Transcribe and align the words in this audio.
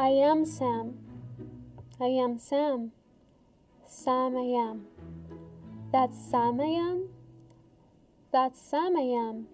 I 0.00 0.08
am 0.08 0.46
Sam. 0.46 0.94
I 2.00 2.06
am 2.06 2.38
Sam. 2.38 2.92
Sam 3.86 4.34
I 4.34 4.48
am. 4.68 4.86
That's 5.92 6.16
Sam 6.16 6.58
I 6.58 6.72
am. 6.88 7.10
That's 8.32 8.58
Sam 8.58 8.96
I 8.96 9.02
am. 9.02 9.46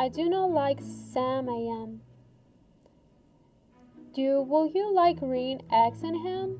I 0.00 0.08
do 0.08 0.28
not 0.28 0.50
like 0.50 0.80
Sam 0.82 1.48
I 1.48 1.60
am. 1.80 2.00
Do 4.12 4.42
will 4.42 4.66
you 4.66 4.92
like 4.92 5.20
green 5.20 5.62
eggs 5.70 6.02
and 6.02 6.26
ham? 6.26 6.58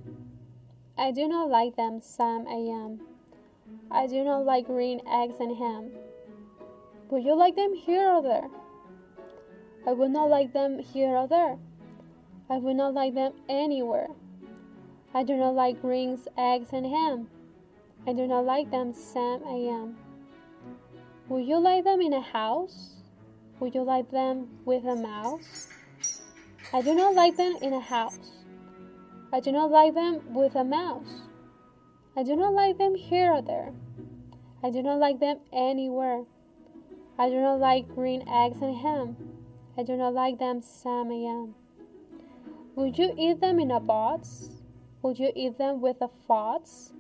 I 0.97 1.11
do 1.11 1.27
not 1.27 1.51
like 1.51 1.75
them, 1.75 2.01
Sam 2.01 2.47
I 2.47 2.61
am. 2.85 3.01
I 3.91 4.07
do 4.07 4.23
not 4.23 4.45
like 4.45 4.67
green 4.67 5.01
eggs 5.09 5.41
and 5.41 5.57
ham. 5.59 5.91
Would 7.11 7.25
you 7.25 7.35
like 7.35 7.57
them 7.57 7.75
here 7.75 8.09
or 8.09 8.23
there? 8.23 8.49
I 9.89 9.93
would 9.93 10.13
not 10.13 10.31
like 10.31 10.53
them 10.53 10.79
here 10.79 11.17
or 11.17 11.27
there. 11.27 11.59
I 12.53 12.59
would 12.59 12.77
not 12.77 12.93
like 12.93 13.15
them 13.15 13.33
anywhere. 13.49 14.09
I 15.15 15.25
do 15.25 15.37
not 15.39 15.55
like 15.55 15.81
greens, 15.81 16.29
eggs, 16.37 16.69
and 16.75 16.85
ham. 16.85 17.29
I 18.07 18.13
do 18.13 18.27
not 18.27 18.45
like 18.45 18.71
them, 18.71 18.93
Sam 18.93 19.41
I 19.47 19.55
am. 19.73 19.97
Would 21.31 21.47
you 21.47 21.59
like 21.59 21.85
them 21.85 22.03
in 22.03 22.13
a 22.13 22.21
house? 22.21 22.97
Would 23.59 23.75
you 23.75 23.81
like 23.81 24.11
them 24.11 24.49
with 24.67 24.85
a 24.85 24.95
mouse? 24.95 25.69
I 26.75 26.83
do 26.83 26.95
not 26.95 27.15
like 27.15 27.39
them 27.39 27.57
in 27.63 27.73
a 27.73 27.81
house. 27.81 28.45
I 29.33 29.41
do 29.41 29.51
not 29.51 29.71
like 29.71 29.95
them 29.95 30.21
with 30.35 30.55
a 30.55 30.63
mouse. 30.63 31.23
I 32.15 32.23
do 32.23 32.37
not 32.37 32.53
like 32.53 32.77
them 32.77 32.95
here 32.97 33.33
or 33.33 33.41
there. 33.41 33.73
I 34.63 34.69
do 34.69 34.83
not 34.83 34.99
like 34.99 35.21
them 35.21 35.39
anywhere. 35.55 36.25
I 37.19 37.31
do 37.31 37.41
not 37.41 37.61
like 37.61 37.89
green 37.95 38.29
eggs 38.29 38.61
and 38.61 38.77
ham. 38.77 39.17
I 39.79 39.85
do 39.85 39.97
not 39.97 40.13
like 40.13 40.39
them, 40.39 40.61
Sam 40.61 41.11
I 41.11 41.15
am. 41.15 41.55
Would 42.75 42.97
you 42.97 43.15
eat 43.19 43.41
them 43.41 43.61
in 43.61 43.71
a 43.71 43.81
box? 43.81 44.49
Would 45.03 45.19
you 45.19 45.31
eat 45.37 45.59
them 45.59 45.83
with 45.83 46.01
a 46.01 46.09
fox? 46.27 46.93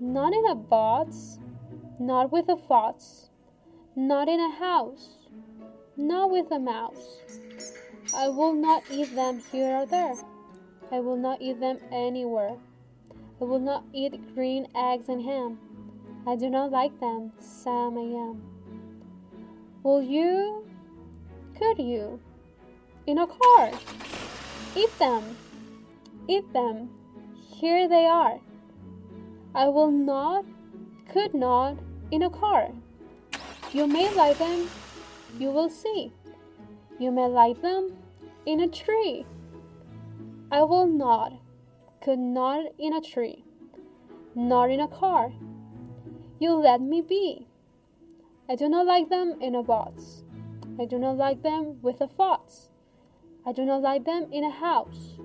Not 0.00 0.32
in 0.32 0.46
a 0.46 0.54
box, 0.54 1.38
not 1.98 2.32
with 2.32 2.48
a 2.48 2.56
fox, 2.56 3.28
not 3.94 4.26
in 4.26 4.40
a 4.40 4.50
house, 4.50 5.18
not 5.98 6.30
with 6.30 6.50
a 6.50 6.58
mouse. 6.58 7.18
I 8.16 8.28
will 8.28 8.54
not 8.54 8.82
eat 8.90 9.14
them 9.14 9.42
here 9.52 9.82
or 9.82 9.86
there. 9.86 10.14
I 10.90 11.00
will 11.00 11.18
not 11.18 11.42
eat 11.42 11.60
them 11.60 11.78
anywhere. 11.92 12.56
I 13.38 13.44
will 13.44 13.58
not 13.60 13.84
eat 13.92 14.34
green 14.34 14.66
eggs 14.74 15.10
and 15.10 15.22
ham. 15.22 15.58
I 16.26 16.36
do 16.36 16.48
not 16.48 16.70
like 16.70 16.98
them, 17.00 17.32
Sam 17.38 17.98
I 17.98 18.28
am. 18.28 18.42
Will 19.82 20.02
you? 20.02 20.64
Could 21.58 21.78
you? 21.78 22.18
In 23.06 23.18
a 23.18 23.26
car. 23.26 23.72
Eat 24.76 24.98
them. 24.98 25.36
Eat 26.28 26.52
them. 26.52 26.90
Here 27.54 27.88
they 27.88 28.06
are. 28.06 28.40
I 29.54 29.68
will 29.68 29.90
not, 29.90 30.44
could 31.12 31.34
not, 31.34 31.76
in 32.10 32.22
a 32.22 32.30
car. 32.30 32.70
You 33.72 33.86
may 33.86 34.12
like 34.14 34.38
them. 34.38 34.68
You 35.38 35.50
will 35.50 35.68
see. 35.68 36.12
You 36.98 37.10
may 37.10 37.26
like 37.26 37.60
them 37.62 37.96
in 38.46 38.60
a 38.60 38.68
tree. 38.68 39.24
I 40.52 40.62
will 40.62 40.86
not, 40.86 41.32
could 42.02 42.18
not 42.18 42.64
in 42.78 42.92
a 42.92 43.00
tree, 43.00 43.44
not 44.34 44.70
in 44.70 44.80
a 44.80 44.88
car. 44.88 45.32
You 46.40 46.54
let 46.54 46.80
me 46.80 47.00
be. 47.00 47.46
I 48.48 48.56
do 48.56 48.68
not 48.68 48.86
like 48.86 49.08
them 49.08 49.36
in 49.40 49.54
a 49.54 49.62
box. 49.62 50.24
I 50.80 50.86
do 50.86 50.98
not 50.98 51.16
like 51.16 51.42
them 51.42 51.80
with 51.82 52.00
a 52.00 52.08
fox. 52.08 52.70
I 53.50 53.52
do 53.52 53.64
not 53.64 53.82
like 53.82 54.04
them 54.04 54.28
in 54.30 54.44
a 54.44 54.50
house. 54.50 55.18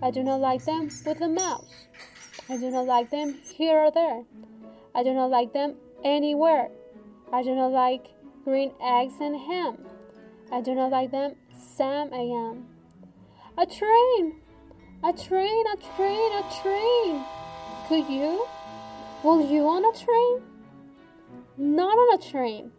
I 0.00 0.12
do 0.12 0.22
not 0.22 0.36
like 0.36 0.64
them 0.64 0.88
with 1.04 1.20
a 1.20 1.26
mouse. 1.26 1.88
I 2.48 2.56
do 2.56 2.70
not 2.70 2.86
like 2.86 3.10
them 3.10 3.34
here 3.52 3.76
or 3.76 3.90
there. 3.90 4.22
I 4.94 5.02
do 5.02 5.12
not 5.12 5.28
like 5.30 5.52
them 5.52 5.74
anywhere. 6.04 6.70
I 7.32 7.42
do 7.42 7.52
not 7.52 7.72
like 7.72 8.06
green 8.44 8.70
eggs 8.80 9.14
and 9.20 9.34
ham. 9.34 9.78
I 10.52 10.60
do 10.60 10.72
not 10.76 10.92
like 10.92 11.10
them, 11.10 11.34
Sam 11.58 12.10
I 12.12 12.22
am. 12.46 12.68
A 13.58 13.66
train! 13.66 14.40
A 15.02 15.12
train, 15.12 15.64
a 15.72 15.76
train, 15.96 16.30
a 16.32 16.42
train! 16.62 17.24
Could 17.88 18.08
you? 18.08 18.46
Will 19.24 19.50
you 19.50 19.66
on 19.66 19.84
a 19.84 19.98
train? 19.98 20.42
Not 21.58 21.98
on 21.98 22.20
a 22.20 22.22
train. 22.22 22.70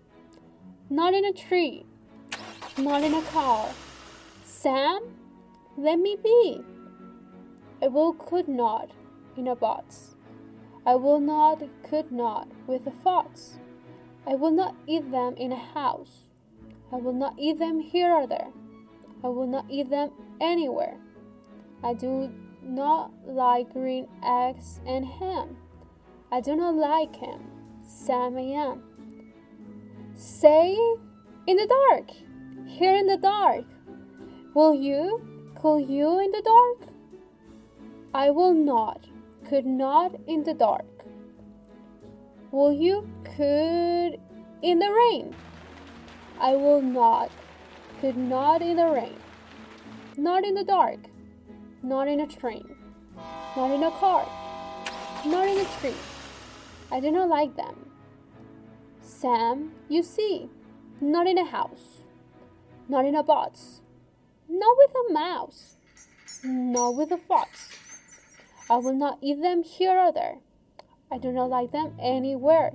Not 0.89 1.13
in 1.13 1.25
a 1.25 1.33
tree. 1.33 1.85
Not 2.77 3.03
in 3.03 3.13
a 3.13 3.21
car. 3.23 3.67
Sam, 4.65 5.13
let 5.77 5.99
me 5.99 6.17
be. 6.23 6.59
I 7.83 7.87
will 7.87 8.13
could 8.13 8.47
not 8.47 8.89
in 9.37 9.47
a 9.47 9.55
box. 9.55 10.15
I 10.87 10.95
will 10.95 11.19
not 11.19 11.61
could 11.87 12.11
not 12.11 12.47
with 12.65 12.87
a 12.87 12.91
fox. 13.03 13.59
I 14.25 14.33
will 14.33 14.49
not 14.49 14.75
eat 14.87 15.11
them 15.11 15.35
in 15.37 15.51
a 15.51 15.55
house. 15.55 16.31
I 16.91 16.95
will 16.95 17.13
not 17.13 17.35
eat 17.37 17.59
them 17.59 17.79
here 17.79 18.09
or 18.09 18.25
there. 18.25 18.47
I 19.23 19.27
will 19.27 19.45
not 19.45 19.65
eat 19.69 19.91
them 19.91 20.09
anywhere. 20.41 20.97
I 21.83 21.93
do 21.93 22.31
not 22.63 23.11
like 23.23 23.71
green 23.71 24.07
eggs 24.23 24.79
and 24.87 25.05
ham. 25.05 25.57
I 26.31 26.41
do 26.41 26.55
not 26.55 26.73
like 26.73 27.15
him. 27.15 27.51
Sam 27.83 28.35
I 28.35 28.65
am. 28.65 28.81
Say 30.15 30.75
in 31.45 31.55
the 31.55 31.67
dark. 31.67 32.09
Here 32.65 32.95
in 32.95 33.05
the 33.05 33.17
dark. 33.17 33.65
Will 34.55 34.73
you? 34.73 35.21
Could 35.61 35.89
you 35.89 36.19
in 36.21 36.31
the 36.31 36.41
dark? 36.41 36.89
I 38.13 38.29
will 38.29 38.53
not. 38.53 39.05
Could 39.49 39.65
not 39.65 40.15
in 40.27 40.43
the 40.43 40.53
dark. 40.53 41.03
Will 42.51 42.71
you? 42.71 43.05
Could 43.35 44.17
in 44.61 44.79
the 44.79 44.89
rain. 44.89 45.35
I 46.39 46.55
will 46.55 46.81
not. 46.81 47.31
Could 47.99 48.15
not 48.15 48.61
in 48.61 48.77
the 48.77 48.85
rain. 48.85 49.17
Not 50.15 50.45
in 50.45 50.53
the 50.53 50.63
dark. 50.63 50.99
Not 51.83 52.07
in 52.07 52.21
a 52.21 52.27
train. 52.27 52.77
Not 53.57 53.71
in 53.71 53.83
a 53.83 53.91
car. 53.91 54.25
Not 55.25 55.49
in 55.49 55.57
a 55.57 55.65
tree. 55.81 55.99
I 56.93 57.01
do 57.01 57.11
not 57.11 57.27
like 57.27 57.57
them. 57.57 57.89
Sam, 59.01 59.73
you 59.89 60.01
see, 60.01 60.49
not 61.01 61.27
in 61.27 61.37
a 61.37 61.43
house. 61.43 62.05
Not 62.87 63.03
in 63.03 63.15
a 63.15 63.23
box. 63.23 63.81
Not 64.57 64.77
with 64.77 64.91
a 64.95 65.13
mouse. 65.13 65.75
Not 66.43 66.95
with 66.95 67.11
a 67.11 67.17
fox. 67.17 67.77
I 68.69 68.77
will 68.77 68.95
not 68.95 69.17
eat 69.21 69.41
them 69.41 69.63
here 69.63 69.97
or 69.97 70.13
there. 70.13 70.37
I 71.11 71.17
do 71.17 71.31
not 71.31 71.49
like 71.49 71.71
them 71.71 71.97
anywhere. 71.99 72.71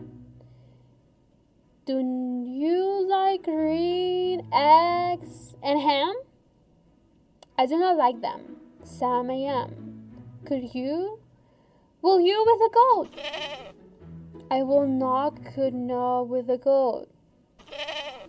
Do 1.87 1.99
you 2.47 3.09
like 3.09 3.45
green 3.45 4.47
eggs 4.53 5.55
and 5.63 5.81
ham? 5.81 6.15
I 7.57 7.65
do 7.65 7.79
not 7.79 7.97
like 7.97 8.21
them. 8.21 8.57
Sam 8.85 9.31
I 9.31 9.35
am. 9.35 10.13
Could 10.45 10.75
you? 10.75 11.19
Will 12.03 12.21
you 12.21 12.45
with 12.47 12.71
a 12.71 12.75
goat? 12.75 13.11
I 14.51 14.63
will 14.63 14.87
not, 14.87 15.45
could 15.55 15.75
not 15.75 16.29
with 16.29 16.51
a 16.51 16.59
goat. 16.59 17.09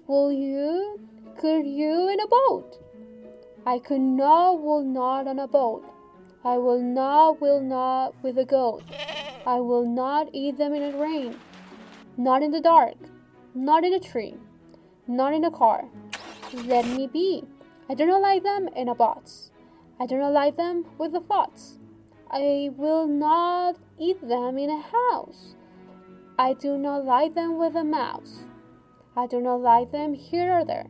Will 0.07 0.31
you? 0.31 0.99
Could 1.37 1.65
you 1.65 2.09
in 2.09 2.19
a 2.19 2.27
boat? 2.27 2.77
I 3.63 3.77
could 3.77 4.01
not, 4.01 4.61
will 4.61 4.83
not 4.83 5.27
on 5.27 5.37
a 5.37 5.47
boat. 5.47 5.83
I 6.43 6.57
will 6.57 6.81
not, 6.81 7.39
will 7.39 7.61
not 7.61 8.15
with 8.23 8.39
a 8.39 8.45
goat. 8.45 8.81
I 9.45 9.59
will 9.59 9.85
not 9.85 10.29
eat 10.33 10.57
them 10.57 10.73
in 10.73 10.91
the 10.91 10.97
rain. 10.97 11.35
Not 12.17 12.41
in 12.41 12.49
the 12.49 12.59
dark. 12.59 12.95
Not 13.53 13.83
in 13.83 13.93
a 13.93 13.99
tree. 13.99 14.35
Not 15.07 15.33
in 15.33 15.43
a 15.43 15.51
car. 15.51 15.85
Let 16.65 16.87
me 16.87 17.05
be. 17.05 17.43
I 17.87 17.93
do 17.93 18.07
not 18.07 18.21
like 18.21 18.41
them 18.41 18.67
in 18.75 18.89
a 18.89 18.95
box. 18.95 19.51
I 19.99 20.07
do 20.07 20.17
not 20.17 20.33
like 20.33 20.57
them 20.57 20.85
with 20.97 21.11
the 21.11 21.19
thoughts. 21.19 21.77
I 22.31 22.71
will 22.75 23.05
not 23.07 23.77
eat 23.99 24.27
them 24.27 24.57
in 24.57 24.71
a 24.71 24.81
house. 24.81 25.55
I 26.39 26.53
do 26.53 26.79
not 26.79 27.05
like 27.05 27.35
them 27.35 27.59
with 27.59 27.75
a 27.75 27.83
mouse. 27.83 28.45
I 29.15 29.27
do 29.27 29.39
not 29.39 29.61
like 29.61 29.91
them 29.91 30.15
here 30.15 30.51
or 30.51 30.65
there. 30.65 30.87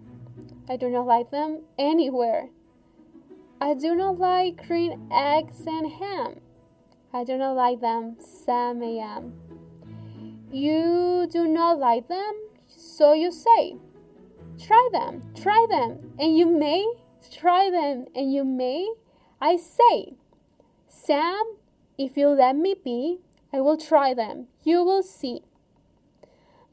I 0.69 0.78
do 0.78 0.90
not 0.90 1.06
like 1.06 1.31
them 1.31 1.63
anywhere. 1.78 2.48
I 3.63 3.75
do 3.75 3.94
not 3.94 4.18
like 4.18 4.66
green 4.68 5.08
eggs 5.13 5.68
and 5.68 5.92
ham. 5.92 6.42
I 7.13 7.24
do 7.24 7.38
not 7.38 7.56
like 7.56 7.80
them, 7.80 8.16
Sam 8.19 8.81
I 8.81 8.98
am. 9.06 9.34
You 10.52 11.28
do 11.31 11.48
not 11.48 11.78
like 11.78 12.08
them, 12.08 12.34
so 12.68 13.13
you 13.13 13.31
say. 13.31 13.75
Try 14.60 14.90
them, 14.92 15.22
try 15.36 15.68
them, 15.69 16.13
and 16.18 16.36
you 16.36 16.48
may. 16.48 16.92
Try 17.31 17.69
them, 17.69 18.08
and 18.16 18.34
you 18.34 18.44
may. 18.44 18.90
I 19.40 19.58
say, 19.58 20.16
Sam, 20.88 21.57
if 22.00 22.18
you 22.18 22.30
let 22.30 22.56
me 22.56 22.74
be, 22.84 23.19
I 23.54 23.62
will 23.62 23.78
try 23.78 24.16
them. 24.16 24.48
You 24.64 24.84
will 24.84 25.04
see. 25.04 25.44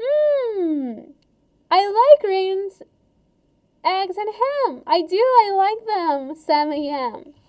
Mmm, 0.01 1.13
I 1.71 1.87
like 1.87 2.23
greens, 2.23 2.81
eggs, 3.89 4.17
and 4.17 4.29
ham. 4.29 4.83
I 4.87 5.03
do, 5.03 5.17
I 5.17 5.53
like 5.57 5.87
them, 5.87 6.37
Sam 6.37 6.71
I 6.71 6.77
am. 6.77 7.39